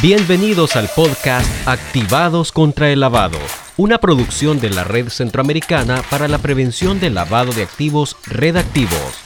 [0.00, 3.36] Bienvenidos al podcast Activados contra el Lavado,
[3.76, 9.22] una producción de la Red Centroamericana para la Prevención del Lavado de Activos Redactivos.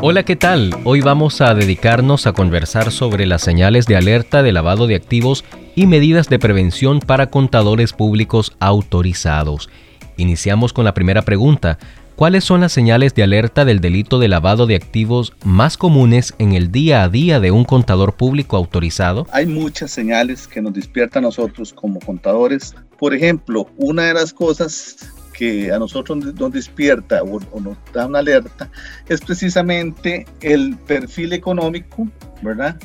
[0.00, 0.74] Hola, ¿qué tal?
[0.84, 5.44] Hoy vamos a dedicarnos a conversar sobre las señales de alerta de lavado de activos
[5.76, 9.68] y medidas de prevención para contadores públicos autorizados.
[10.16, 11.78] Iniciamos con la primera pregunta.
[12.16, 16.52] ¿Cuáles son las señales de alerta del delito de lavado de activos más comunes en
[16.52, 19.26] el día a día de un contador público autorizado?
[19.32, 22.76] Hay muchas señales que nos despiertan a nosotros como contadores.
[23.00, 28.20] Por ejemplo, una de las cosas que a nosotros nos despierta o, nos da una
[28.20, 28.70] alerta
[29.08, 32.06] es precisamente el perfil económico,
[32.42, 32.76] ¿verdad?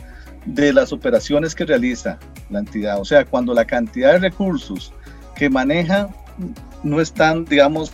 [0.47, 2.17] De las operaciones que realiza
[2.49, 2.99] la entidad.
[2.99, 4.91] O sea, cuando la cantidad de recursos
[5.35, 6.09] que maneja
[6.81, 7.93] no están, digamos,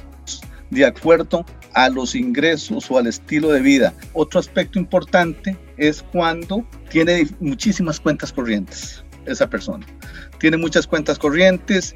[0.69, 3.93] de acuerdo a los ingresos o al estilo de vida.
[4.13, 9.85] Otro aspecto importante es cuando tiene muchísimas cuentas corrientes esa persona.
[10.39, 11.95] Tiene muchas cuentas corrientes,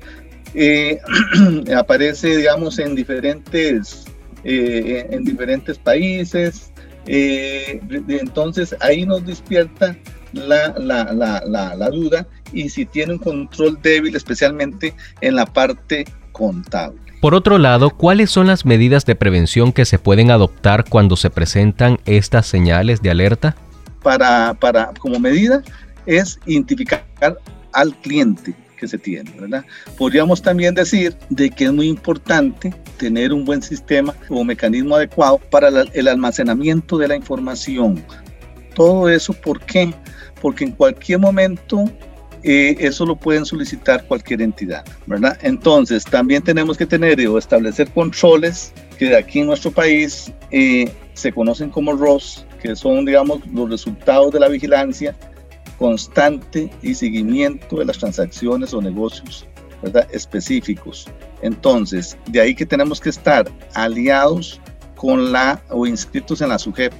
[0.53, 0.99] eh,
[1.77, 4.05] aparece, digamos, en diferentes,
[4.43, 6.71] eh, en diferentes países.
[7.05, 9.97] Eh, entonces ahí nos despierta
[10.33, 17.08] la, duda y si tiene un control débil, especialmente en la parte contable.
[17.21, 21.29] Por otro lado, ¿cuáles son las medidas de prevención que se pueden adoptar cuando se
[21.29, 23.57] presentan estas señales de alerta?
[24.01, 25.61] Para, para como medida
[26.05, 27.03] es identificar
[27.73, 29.31] al cliente que se tiene.
[29.97, 35.39] Podríamos también decir de que es muy importante tener un buen sistema o mecanismo adecuado
[35.51, 38.01] para el almacenamiento de la información.
[38.75, 39.93] Todo eso, ¿por qué?
[40.41, 41.83] Porque en cualquier momento
[42.43, 45.37] eh, eso lo pueden solicitar cualquier entidad, ¿verdad?
[45.41, 51.31] Entonces, también tenemos que tener o establecer controles que aquí en nuestro país eh, se
[51.31, 55.15] conocen como ROS, que son, digamos, los resultados de la vigilancia
[55.77, 59.45] constante y seguimiento de las transacciones o negocios
[59.81, 60.07] ¿verdad?
[60.11, 61.07] específicos.
[61.41, 64.59] Entonces, de ahí que tenemos que estar aliados
[64.95, 66.93] con la o inscritos en la SUGEP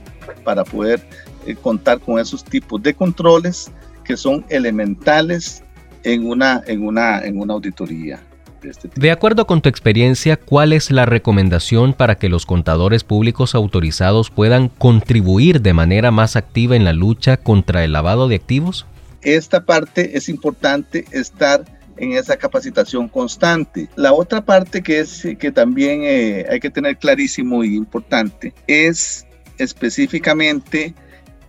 [0.43, 1.01] para poder
[1.45, 3.71] eh, contar con esos tipos de controles
[4.09, 5.61] que son elementales
[6.03, 8.19] en una, en una, en una auditoría.
[8.59, 13.03] De, este de acuerdo con tu experiencia, ¿cuál es la recomendación para que los contadores
[13.03, 18.37] públicos autorizados puedan contribuir de manera más activa en la lucha contra el lavado de
[18.37, 18.87] activos?
[19.21, 21.63] Esta parte es importante estar
[21.97, 23.89] en esa capacitación constante.
[23.95, 29.27] La otra parte que es que también eh, hay que tener clarísimo y importante es
[29.59, 30.95] específicamente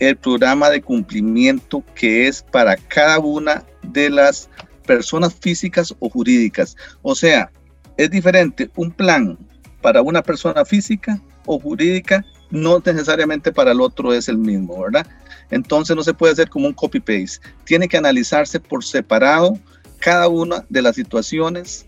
[0.01, 4.49] el programa de cumplimiento que es para cada una de las
[4.87, 6.77] personas físicas o jurídicas.
[7.03, 7.53] O sea,
[7.97, 9.39] es diferente un plan
[9.83, 15.07] para una persona física o jurídica, no necesariamente para el otro es el mismo, ¿verdad?
[15.51, 17.41] Entonces no se puede hacer como un copy-paste.
[17.65, 19.59] Tiene que analizarse por separado
[19.99, 21.87] cada una de las situaciones